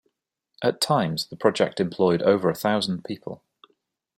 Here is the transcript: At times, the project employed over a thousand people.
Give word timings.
At 0.63 0.81
times, 0.81 1.27
the 1.27 1.35
project 1.35 1.79
employed 1.79 2.23
over 2.23 2.49
a 2.49 2.55
thousand 2.55 3.03
people. 3.03 3.43